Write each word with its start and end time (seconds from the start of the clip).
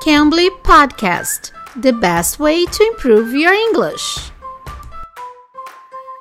Cambly 0.00 0.48
Podcast, 0.62 1.52
the 1.82 1.92
best 1.92 2.38
way 2.38 2.64
to 2.64 2.84
improve 2.84 3.34
your 3.34 3.52
English. 3.52 4.30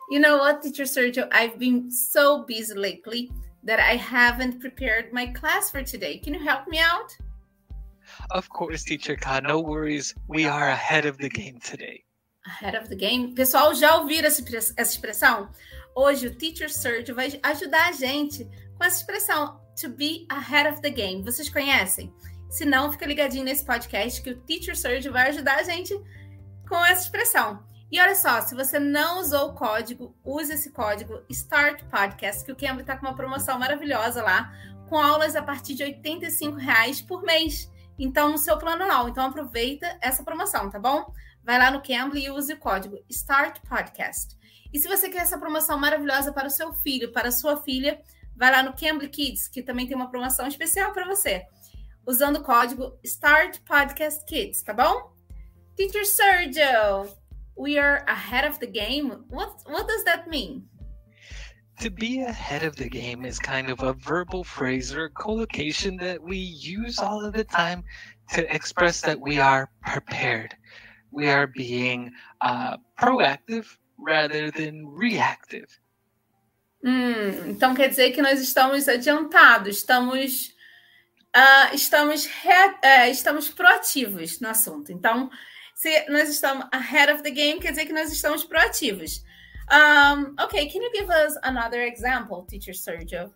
You 0.10 0.20
know 0.20 0.36
what, 0.38 0.62
Teacher 0.62 0.84
Sergio? 0.84 1.30
I've 1.32 1.58
been 1.58 1.90
so 1.90 2.44
busy 2.44 2.76
lately 2.76 3.32
that 3.64 3.80
I 3.80 3.96
haven't 3.96 4.60
prepared 4.60 5.14
my 5.14 5.28
class 5.28 5.72
for 5.72 5.82
today. 5.82 6.18
Can 6.18 6.34
you 6.34 6.42
help 6.42 6.68
me 6.68 6.78
out? 6.80 7.16
Of 8.32 8.50
course, 8.50 8.84
Teacher 8.84 9.16
Ka, 9.16 9.40
no 9.40 9.62
worries. 9.62 10.14
We 10.28 10.46
are 10.46 10.68
ahead 10.68 11.06
of 11.06 11.18
the 11.18 11.30
game 11.30 11.58
today. 11.64 12.04
Ahead 12.48 12.76
of 12.76 12.90
the 12.90 12.98
game? 12.98 13.34
Pessoal, 13.34 13.74
já 13.74 13.96
ouviram 13.96 14.28
essa 14.28 14.44
expressão? 14.78 15.48
Hoje 15.96 16.28
o 16.28 16.36
Teacher 16.36 16.70
Sergio 16.70 17.16
vai 17.16 17.40
ajudar 17.44 17.88
a 17.88 17.92
gente 17.94 18.46
com 18.78 18.84
essa 18.84 18.98
expressão, 18.98 19.62
to 19.80 19.88
be 19.88 20.26
ahead 20.30 20.68
of 20.68 20.82
the 20.82 20.90
game. 20.90 21.24
Vocês 21.24 21.50
conhecem? 21.50 22.14
Se 22.50 22.66
não, 22.66 22.92
fica 22.92 23.06
ligadinho 23.06 23.46
nesse 23.46 23.64
podcast 23.64 24.22
que 24.24 24.32
o 24.32 24.40
Teacher 24.42 24.76
Surge 24.76 25.08
vai 25.08 25.30
ajudar 25.30 25.58
a 25.58 25.64
gente 25.64 25.94
com 26.68 26.84
essa 26.84 27.04
expressão. 27.04 27.64
E 27.92 28.02
olha 28.02 28.16
só, 28.16 28.42
se 28.42 28.56
você 28.56 28.80
não 28.80 29.20
usou 29.20 29.50
o 29.50 29.54
código, 29.54 30.16
use 30.24 30.54
esse 30.54 30.72
código 30.72 31.22
START 31.32 31.84
Podcast, 31.84 32.44
que 32.44 32.52
o 32.52 32.56
Cambly 32.56 32.82
está 32.82 32.98
com 32.98 33.06
uma 33.06 33.16
promoção 33.16 33.60
maravilhosa 33.60 34.24
lá, 34.24 34.52
com 34.88 34.98
aulas 34.98 35.36
a 35.36 35.44
partir 35.44 35.76
de 35.76 35.84
R$ 35.84 36.02
reais 36.58 37.02
por 37.02 37.22
mês. 37.22 37.72
Então, 38.00 38.32
no 38.32 38.38
seu 38.38 38.58
plano 38.58 38.84
anual. 38.84 39.10
Então, 39.10 39.26
aproveita 39.26 39.98
essa 40.02 40.24
promoção, 40.24 40.72
tá 40.72 40.80
bom? 40.80 41.14
Vai 41.44 41.60
lá 41.60 41.70
no 41.70 41.84
Cambly 41.84 42.26
e 42.26 42.32
use 42.32 42.54
o 42.54 42.58
código 42.58 42.98
START 43.12 43.60
Podcast. 43.68 44.36
E 44.74 44.80
se 44.80 44.88
você 44.88 45.08
quer 45.08 45.22
essa 45.22 45.38
promoção 45.38 45.78
maravilhosa 45.78 46.34
para 46.34 46.48
o 46.48 46.52
seu 46.52 46.74
filho, 46.74 47.12
para 47.12 47.30
a 47.30 47.32
sua 47.32 47.58
filha, 47.58 48.02
vai 48.36 48.52
lá 48.52 48.64
no 48.64 48.76
Cambly 48.76 49.10
Kids, 49.10 49.48
que 49.48 49.62
também 49.62 49.88
tem 49.88 49.96
uma 49.96 50.10
promoção 50.10 50.48
especial 50.48 50.92
para 50.94 51.06
você 51.06 51.46
usando 52.06 52.40
o 52.40 52.44
código 52.44 52.98
START 53.06 53.60
Podcast 53.66 54.26
Kids, 54.26 54.64
tá 54.64 54.74
bom? 54.74 55.14
Teacher 55.76 56.04
Sergio, 56.04 57.10
we 57.56 57.78
are 57.78 58.04
ahead 58.08 58.46
of 58.46 58.60
the 58.60 58.68
game. 58.68 59.24
What 59.30 59.64
what 59.66 59.88
does 59.88 60.04
that 60.06 60.28
mean? 60.28 60.68
To 61.80 61.90
be 61.90 62.22
ahead 62.22 62.64
of 62.64 62.76
the 62.76 62.90
game 62.90 63.26
is 63.26 63.40
kind 63.40 63.70
of 63.70 63.82
a 63.84 63.94
verbal 63.94 64.44
phrase 64.44 64.94
or 64.94 65.10
collocation 65.10 65.96
that 65.98 66.22
we 66.22 66.38
use 66.38 67.00
all 67.00 67.24
of 67.24 67.34
the 67.34 67.46
time 67.46 67.84
to 68.34 68.44
express 68.54 69.02
that 69.02 69.20
we 69.20 69.40
are 69.40 69.70
prepared. 69.86 70.54
We 71.12 71.30
are 71.30 71.48
being 71.48 72.12
uh, 72.42 72.78
proactive 73.00 73.66
rather 73.98 74.52
than 74.52 74.86
reactive. 74.88 75.80
Hum, 76.84 77.50
então 77.50 77.76
quer 77.76 77.90
dizer 77.90 78.12
que 78.12 78.22
nós 78.22 78.40
estamos 78.40 78.88
adiantados, 78.88 79.78
estamos 79.78 80.54
uh, 81.36 81.74
estamos, 81.74 82.26
uh, 82.26 83.10
estamos 83.10 83.50
proativos 83.50 84.40
no 84.40 84.50
assunto. 84.50 84.92
Então, 84.92 85.30
se 85.76 86.06
nós 86.10 86.30
estamos 86.30 86.68
ahead 86.72 87.12
of 87.12 87.24
the 87.24 87.32
game, 87.32 87.60
quer 87.60 87.72
dizer 87.72 87.86
que 87.86 87.94
nós 87.94 88.12
estamos 88.12 88.44
proativos. 88.44 89.24
Um, 89.72 90.36
okay, 90.44 90.68
can 90.68 90.82
you 90.82 90.92
give 90.94 91.10
us 91.10 91.38
another 91.44 91.84
example, 91.84 92.44
teacher 92.50 92.74
Sergio? 92.74 93.32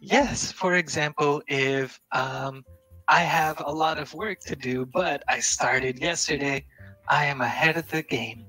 Yes, 0.00 0.52
for 0.52 0.74
example, 0.74 1.42
if 1.48 2.00
um, 2.12 2.64
I 3.08 3.20
have 3.20 3.62
a 3.64 3.70
lot 3.70 3.98
of 3.98 4.12
work 4.14 4.40
to 4.40 4.56
do, 4.56 4.86
but 4.86 5.22
I 5.28 5.40
started 5.40 6.00
yesterday, 6.00 6.64
I 7.08 7.26
am 7.26 7.40
ahead 7.42 7.76
of 7.76 7.88
the 7.90 8.02
game. 8.02 8.46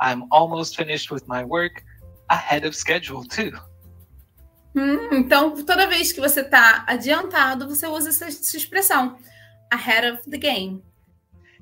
I'm 0.00 0.24
almost 0.30 0.76
finished 0.76 1.10
with 1.10 1.28
my 1.28 1.44
work, 1.44 1.84
ahead 2.30 2.64
of 2.64 2.74
schedule 2.74 3.24
too. 3.24 3.52
Hum, 4.78 5.08
então, 5.12 5.56
toda 5.64 5.88
vez 5.88 6.12
que 6.12 6.20
você 6.20 6.42
está 6.42 6.84
adiantado, 6.86 7.66
você 7.68 7.86
usa 7.88 8.10
essa, 8.10 8.26
essa 8.26 8.56
expressão, 8.56 9.18
ahead 9.72 10.06
of 10.08 10.30
the 10.30 10.38
game. 10.38 10.84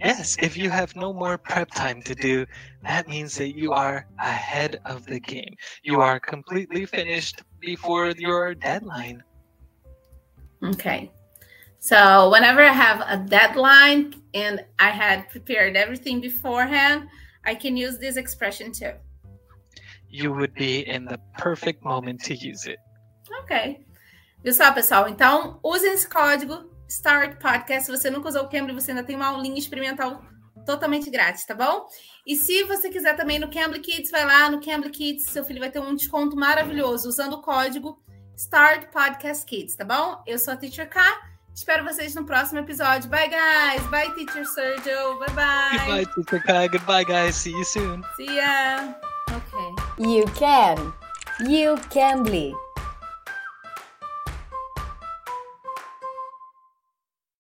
Yes, 0.05 0.37
if 0.43 0.59
you 0.59 0.71
have 0.71 0.95
no 0.95 1.15
more 1.15 1.39
prep 1.39 1.71
time 1.71 2.03
to 2.03 2.15
do, 2.15 2.47
that 2.83 3.09
means 3.09 3.35
that 3.37 3.57
you 3.57 3.73
are 3.73 4.07
ahead 4.19 4.79
of 4.85 5.07
the 5.07 5.19
game. 5.19 5.57
You 5.83 6.03
are 6.03 6.21
completely 6.21 6.85
finished 6.85 7.43
before 7.61 8.13
your 8.19 8.55
deadline. 8.55 9.23
Okay. 10.63 11.11
So, 11.79 12.31
whenever 12.31 12.61
I 12.61 12.73
have 12.73 13.01
a 13.09 13.17
deadline 13.17 14.23
and 14.35 14.63
I 14.79 14.91
had 14.91 15.31
prepared 15.31 15.77
everything 15.77 16.21
beforehand, 16.21 17.09
I 17.47 17.55
can 17.55 17.75
use 17.79 17.97
this 17.97 18.19
expression 18.19 18.73
too. 18.73 18.93
You 20.11 20.35
would 20.35 20.53
be 20.53 20.87
in 20.87 21.07
the 21.07 21.19
perfect 21.39 21.83
moment 21.83 22.23
to 22.25 22.35
use 22.35 22.67
it. 22.67 22.77
Ok. 23.43 23.87
Viu 24.43 24.53
só, 24.53 24.73
pessoal? 24.73 25.09
Então, 25.09 25.59
usem 25.63 25.93
esse 25.93 26.09
código 26.09 26.71
START 26.89 27.41
Podcast. 27.41 27.87
Se 27.87 27.91
você 27.97 28.11
nunca 28.11 28.29
usou 28.29 28.45
o 28.45 28.49
Cambly, 28.49 28.75
você 28.75 28.93
ainda 28.93 29.03
tem 29.03 29.17
uma 29.17 29.27
aulinha 29.27 29.59
experimental 29.59 30.23
totalmente 30.65 31.11
grátis, 31.11 31.45
tá 31.45 31.55
bom? 31.55 31.87
E 32.27 32.37
se 32.37 32.65
você 32.65 32.91
quiser 32.91 33.17
também 33.17 33.39
no 33.39 33.51
Cambly 33.51 33.81
Kids, 33.81 34.11
vai 34.11 34.25
lá 34.25 34.51
no 34.51 34.61
Cambly 34.61 34.91
Kids, 34.91 35.31
seu 35.31 35.45
filho 35.45 35.61
vai 35.61 35.71
ter 35.71 35.79
um 35.79 35.95
desconto 35.95 36.37
maravilhoso 36.37 37.09
usando 37.09 37.35
o 37.35 37.43
código 37.43 38.03
START 38.37 38.91
Podcast 38.93 39.47
Kids, 39.47 39.77
tá 39.77 39.85
bom? 39.85 40.23
Eu 40.27 40.39
sou 40.39 40.55
a 40.55 40.57
Teacher 40.57 40.89
K. 40.91 41.01
Espero 41.55 41.85
vocês 41.85 42.15
no 42.15 42.27
próximo 42.27 42.61
episódio. 42.61 43.09
Bye, 43.09 43.31
guys. 43.31 43.83
Bye, 43.89 44.13
Teacher 44.15 44.45
Sergio. 44.47 45.19
Bye, 45.19 45.31
bye. 45.31 45.79
Goodbye, 45.79 46.07
Teacher 46.15 46.43
K. 46.43 46.69
Goodbye, 46.69 47.05
guys. 47.05 47.35
See 47.35 47.53
you 47.53 47.65
soon. 47.65 48.05
See 48.17 48.37
ya. 48.37 48.95
Okay. 49.31 50.07
You 50.07 50.25
can. 50.35 50.93
You 51.49 51.77
can 51.89 52.25
be. 52.25 52.55